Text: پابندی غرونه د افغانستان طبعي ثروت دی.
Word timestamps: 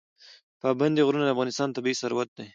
پابندی 0.61 1.05
غرونه 1.07 1.23
د 1.25 1.29
افغانستان 1.33 1.67
طبعي 1.75 1.93
ثروت 2.01 2.29
دی. 2.37 2.47